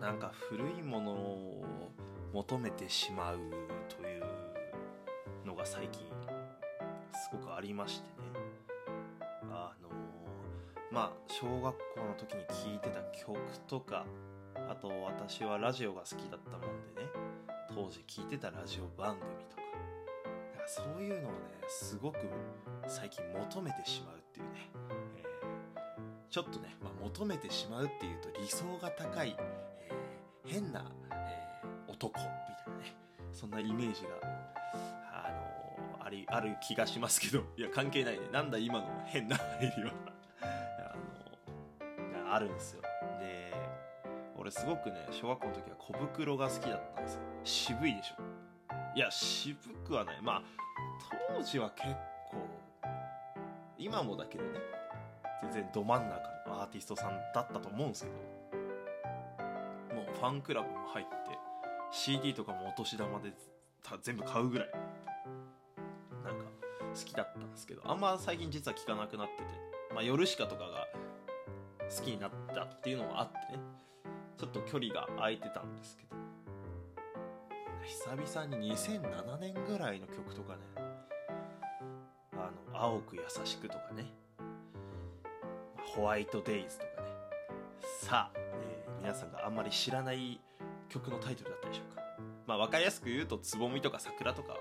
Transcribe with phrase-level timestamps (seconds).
[0.00, 1.64] なんか古いものを
[2.32, 3.38] 求めてしまう
[3.88, 4.24] という
[5.46, 6.02] のが最近
[7.12, 8.12] すごくありましてね。
[9.50, 9.88] あの
[10.90, 13.38] まあ小学校の時に聴いてた曲
[13.68, 14.04] とか
[14.54, 16.60] あと私はラジオが好きだったもん
[16.94, 17.08] でね。
[17.68, 19.62] 当時聴いてたラジオ番組とか。
[20.54, 21.38] なんかそういうのをね
[21.68, 22.18] すごく
[22.86, 24.70] 最近求めてしまうっていうね、
[26.32, 32.26] ちょっとね、まあ、求めてしまうっていうと理想が高い、えー変な、えー男みたい
[32.72, 32.96] なね
[33.32, 34.08] そんなイメージが
[35.12, 35.30] あ
[36.00, 38.20] のありある気がしますけどいや関係ないね。
[38.32, 39.92] なんだ今の変な入りは。
[40.40, 40.96] あ
[42.26, 42.82] のあるんですよ。
[43.20, 43.52] で
[44.36, 47.20] 俺すごくね小学校の時は小袋が好きだったんですよ。
[47.44, 48.14] 渋いでしょ。
[48.96, 50.22] いや渋くはない。
[50.22, 50.42] まあ
[51.28, 51.88] 当時は結
[52.30, 52.48] 構
[53.76, 54.81] 今もだけどね
[55.42, 56.14] 全然ど真ん中
[56.46, 61.12] のアーティストさんだったと思うんですけどもうファンクラブも入って
[61.90, 63.32] CD とかもお年玉で
[64.02, 64.68] 全部買うぐらい
[66.24, 66.44] なんか
[66.94, 69.44] 好きだったんですけどあんま最近実は聴かなくなってて
[69.94, 70.86] まあヨルシカとかが
[71.94, 73.62] 好きになったっていうのもあってね
[74.38, 76.16] ちょっと距離が空いてたんですけど
[77.84, 80.60] 久々に2007年ぐらいの曲とかね
[82.34, 84.06] あの青く優しくとかね
[85.84, 87.08] ホワイトデイズとかね。
[88.00, 90.40] さあ、えー皆さんがあんまり知らない
[90.88, 92.02] 曲のタイトルだったでしょうか。
[92.46, 94.58] まあ分かりやすく言うとつぼみとか桜とかね。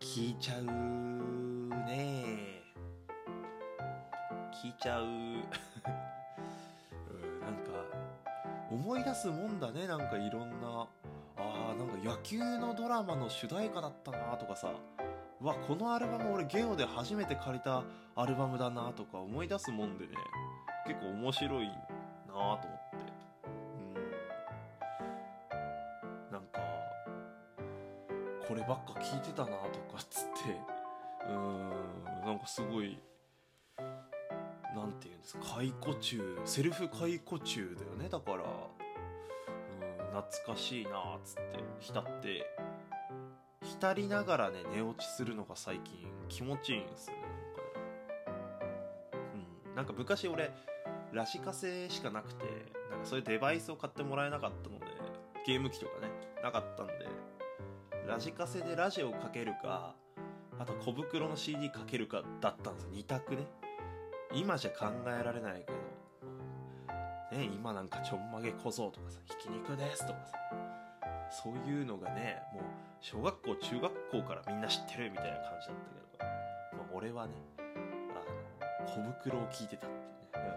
[0.00, 2.62] 聞いちゃうね。
[4.62, 5.04] 聞いちゃう。
[5.06, 5.10] うん
[7.40, 7.70] なんか
[8.70, 9.86] 思い出すもんだね。
[9.88, 10.86] なんかいろんな。
[11.36, 14.72] あーなんか野球のドラマの主題歌だったなとかさ。
[15.40, 17.84] わこのアルバム俺ゲオで初めて借りた
[18.16, 20.12] アルバムだなとか思い出すもんでね。
[20.86, 21.74] 結構面白いな
[22.26, 22.66] と思って。
[23.46, 23.90] う
[26.30, 26.32] ん。
[26.32, 26.60] なんか
[28.48, 30.60] こればっか聞いてたなとかっつって。
[31.28, 31.70] うん。
[32.24, 32.98] なんかすごい
[34.74, 38.08] なんていうんですか解雇中セルフ解雇中だよね。
[38.08, 41.42] だからうん懐かしいなっつって
[41.80, 42.44] 浸って
[43.78, 45.94] 浸りながらね寝落ちするのが最近
[46.28, 47.22] 気持ちいいんですよね
[49.68, 49.74] うん。
[49.76, 50.50] なんか昔俺
[51.12, 52.44] ラジカセしかなくて
[52.90, 54.86] なんかそういうデバイスを買ってもらえなかったので
[55.46, 56.10] ゲーム機とかね
[56.42, 56.92] なかったんで
[58.08, 59.94] ラジカセでラジオをかけるか
[60.58, 62.90] あと小袋の CD かけるかだったんですよ。
[62.94, 63.46] 2択ね。
[64.34, 65.72] 今じゃ考えられないけ
[67.32, 70.32] どね今なんかちょんまげ小僧とかさひき肉ですとかさ
[71.30, 72.62] そういうのがねもう
[73.00, 75.82] 小学校中学校からみんな知ってるみたいな感じだった
[76.18, 76.30] けど、
[76.78, 77.62] まあ、俺はねあ
[78.80, 79.96] の小袋を聞いてたって
[80.38, 80.50] いうね、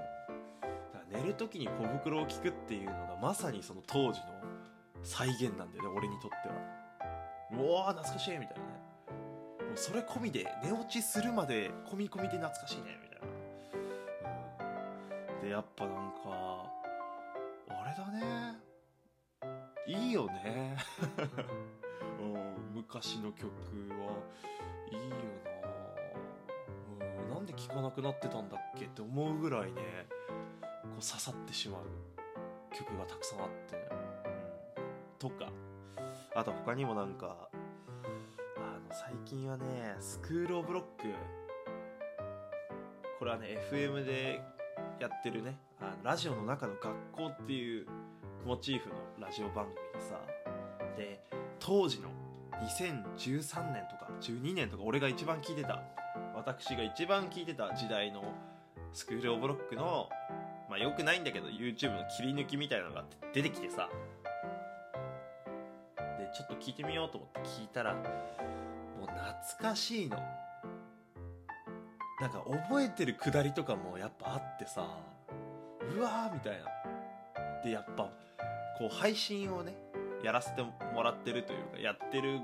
[0.64, 4.28] うん、だから寝る時に小袋を聞くっていうのがまさにその当時の
[5.04, 6.56] 再現なんだよね俺にとっては。
[7.54, 8.70] うわ懐かしいみたいなね。
[9.68, 13.28] もうそれ込みで寝落ちするまで込み込みで懐かしいねみたいな、
[15.36, 16.72] うん、でやっぱなんか
[17.70, 18.71] あれだね。
[19.88, 20.78] いいよね、
[22.74, 24.18] 昔の曲は
[24.92, 25.16] いいよ
[27.00, 29.82] な、うん、なんで聴かなくなってたんだっけって思うぐらいね
[30.84, 31.82] こう刺さってしまう
[32.76, 33.76] 曲がたくさんあって、
[35.22, 35.52] うん、とか。
[36.34, 37.50] あと他にもなんか
[38.58, 41.14] あの最近はねスクール・オブ・ロック。
[43.20, 44.42] これはね FM で
[45.00, 47.86] やってるねあのラジオの中の学校っていう
[48.46, 50.20] モチーフのラジオ番組でさ
[50.98, 51.24] で
[51.60, 52.10] 当時の
[52.62, 55.82] 2013年とか12年とか俺が一番聞いてた。
[56.36, 58.24] 私が一番聞いてた時代の
[58.94, 60.10] スクール・オブ・ロックの
[60.70, 63.90] まあよくないんだけど YouTube の切り抜きみたいなのが出てきてさ。
[65.96, 68.02] でちょっと聞いてみようと思って聞いたらも
[69.04, 70.18] う懐かしいの。
[72.20, 74.86] なんか覚えてるくだりとかもやっぱあってさ
[75.96, 77.62] うわーみたいな。
[77.64, 78.10] でやっぱ
[78.82, 79.76] こう配信をね
[80.24, 82.40] やらせてもらってるというかやってる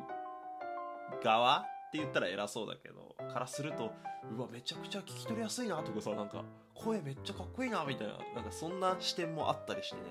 [1.23, 3.91] 側って言ったら偉そうだけどからすると
[4.37, 6.43] うわめちゃくちゃ聞き取りやすいなとかさなんか
[6.75, 10.01] 声めっちゃかっこいいなみたいななんかそんな視点もあったりしてね。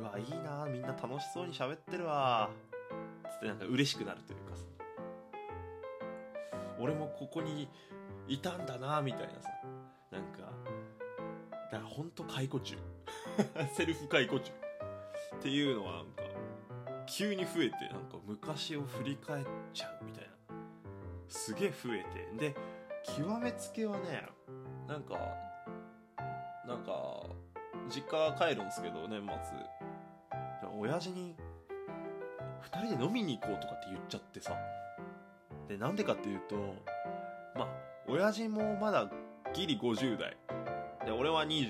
[0.00, 2.50] うわいいなみんな楽しそうに喋ってるわ。
[3.30, 4.64] つってなんか嬉しくなるというかさ。
[6.80, 7.68] 俺もここに
[8.26, 9.50] いたんだなみたいなさ。
[10.10, 10.50] なんか
[11.70, 12.76] だからほんと解雇中。
[13.76, 14.50] セルフ解雇中。
[15.38, 16.22] っていうのはなんか
[17.06, 20.30] 急に増えてなんか昔を振り返っちゃうみたいな。
[21.28, 22.04] すげえ増え
[22.38, 22.52] て。
[22.52, 22.56] で
[23.16, 24.26] 極めつけはね
[24.86, 25.14] なんか
[26.66, 27.26] なんか
[27.88, 29.32] 実家帰るんですけど年末。
[30.78, 31.36] 親父に
[32.70, 34.56] 2人で飲みに行こうとかって言っちゃってさ。
[35.68, 36.56] でなんでかっていうと
[37.56, 37.68] まあ
[38.08, 39.10] 親父もまだ
[39.54, 40.36] ギリ50代。
[41.04, 41.68] で俺は25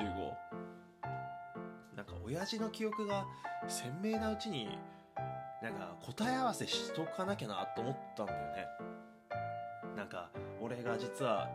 [1.97, 3.27] なんか親父の記憶が
[3.69, 4.79] 鮮明なうちに
[5.63, 8.67] なんか答え合わせしとかなきゃなと思ったんだよね。
[9.97, 10.31] なんか
[10.61, 11.49] 俺が実は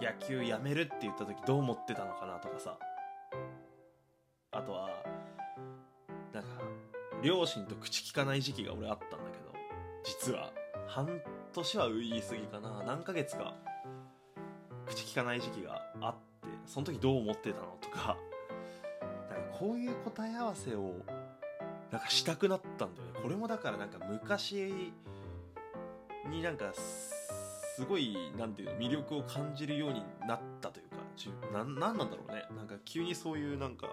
[0.00, 2.78] 野球やめるって言った時どう思ってたのかなとかさ。
[4.52, 4.88] あとは
[6.32, 6.48] なんか
[7.22, 9.50] 両親と口聞かない時期が俺あったんだけど。
[10.02, 10.50] 実は
[10.88, 11.20] 半
[11.52, 12.82] 年は言い過ぎかな。
[12.84, 13.54] 何ヶ月か
[14.86, 16.20] 口聞かない時期があって
[16.66, 18.16] その時どう思ってたのとか。
[19.30, 20.94] なんかこういう答え合わせを
[21.90, 23.20] なんかしたくなったんだよね。
[23.22, 24.72] これもだからなんか昔
[26.28, 32.44] になんかすごいなんていうの魅力を感じるようになったというかじゅなんなんだろうね。
[32.56, 33.88] なんか急にそういうなんか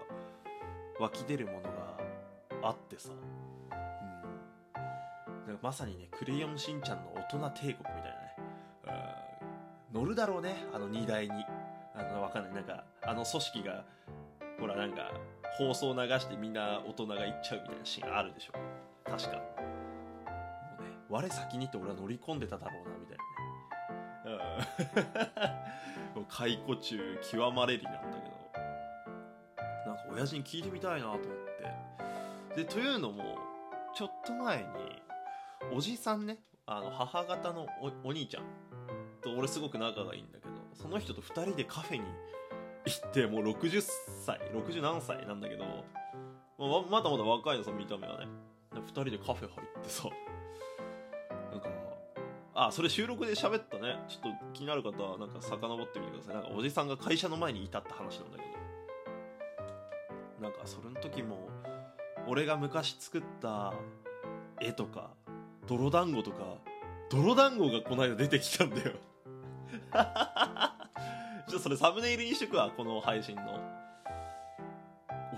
[1.00, 3.70] 湧き出るものがあってさ、うん、
[5.46, 7.94] なんかまさにね「クレヨンしんちゃん」の大人帝国みたい
[8.86, 9.32] なね、
[9.94, 11.44] うん、乗るだろうねあの荷台に。
[11.94, 12.54] あのわかんない。
[12.54, 13.84] なんかあの組織が
[14.60, 15.10] ほらなんか
[15.56, 18.52] 放送流してみんな大人が行っちゃうみたいなシーンあるでしょ。
[19.04, 19.36] 確か。
[19.36, 19.42] も
[20.80, 23.18] うね我先にって俺は乗り込んでただろうなみたい
[24.24, 24.64] なね。
[26.16, 26.24] うん。
[26.28, 28.38] 解雇中極まれりなんだけど。
[29.86, 31.38] なんか親父に聞いてみたいなと思って。
[32.56, 33.38] でというのも
[33.94, 34.64] ちょっと前に
[35.72, 37.66] おじさんねあの母方の
[38.02, 38.42] お兄ちゃん
[39.22, 42.04] と俺すごく仲がいいんだけどその人と2人でカフェに
[42.88, 43.82] ってもう60
[44.24, 45.64] 歳60何歳なんだけど
[46.58, 48.26] ままだまだ若いのさ見た目はね。
[48.74, 50.08] 2人でカフェ入ってさ。
[51.52, 51.68] なんか
[52.54, 53.96] あそれ収録で喋ったね。
[54.08, 56.34] ちょっと気になる方はなんか遡ってみてください。
[56.34, 58.48] なんかおじさんが会社の前にいたって話なんだけど。
[60.42, 61.48] なんかそれの時も
[62.26, 63.74] 俺が昔作った
[64.60, 65.10] 絵とか
[65.66, 66.58] 泥団子とか
[67.10, 68.92] 泥団子がこの間出てきたんだよ。
[71.48, 73.60] ちょっとそれサムネイルにしとくわこの配信の。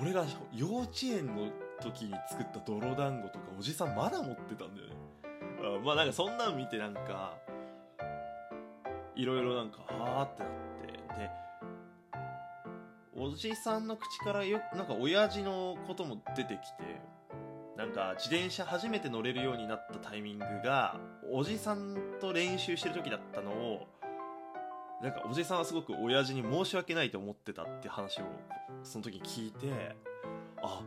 [0.01, 4.95] 俺が幼稚園の時に作った泥団子とかおじさんまだ持ってたんだよね。
[5.63, 7.35] あまあなんかそんなん見てなんか
[9.15, 10.61] いろいろなんかあーってなって。
[11.21, 11.31] で
[13.17, 17.01] おじさんの口からよなんか親父のことも出てきて
[17.77, 20.99] なんか自転車初めて乗れるようになったタイミングが
[21.31, 23.87] おじさんと練習してる時だったのを
[25.03, 28.25] なんかおじさんはすごく親父に申し訳ないと思ってたって話を
[28.83, 29.97] その時に聞いて
[30.63, 30.83] あ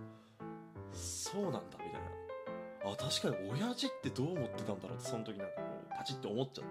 [0.92, 2.92] そうなんだみたいな。
[2.92, 5.62] あ確かに親父ってどう思ってたんだろうってその時なんかこ
[5.92, 6.70] うパチッて思っちゃって。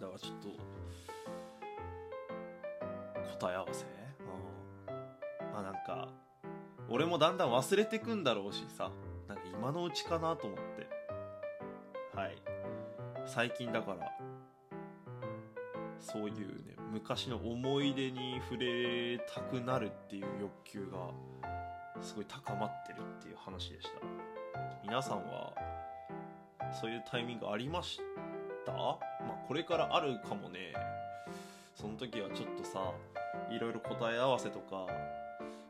[0.00, 0.48] だからちょっと
[3.46, 3.84] 答え合わせ？
[3.84, 3.88] う
[5.44, 5.52] ん。
[5.52, 6.08] まあなんか
[6.88, 8.90] 俺もだんだん忘れてくんだろうしさ。
[9.28, 10.88] なんか今のうちかなと思って。
[12.16, 12.38] はい。
[13.26, 14.10] 最近だから
[16.10, 21.10] そういうね昔の思い出に触れたくなるっていう欲求が
[22.00, 24.00] すごい高まってるっていう話でした。
[24.82, 25.52] 皆さんは
[26.80, 28.00] そういうタイミングありまし
[28.64, 28.72] た？
[28.72, 28.98] まあ
[29.46, 30.72] これからあるかもね。
[31.74, 32.92] その時はちょっとさ
[33.50, 34.86] いろいろ答え合わせとか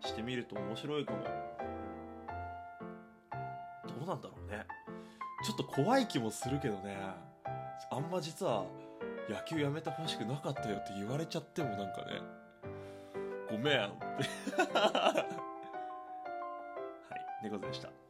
[0.00, 1.19] してみると面白いかも。
[3.89, 4.65] どうなんだろうね。
[5.44, 6.96] ちょっと怖い気もするけどね。
[7.91, 8.65] あんま実は
[9.29, 12.23] 野球やめてほしくなかったよって言われちゃってもなんかね
[13.51, 14.63] ごめんって。
[14.73, 15.15] は
[17.43, 18.07] い猫背でした。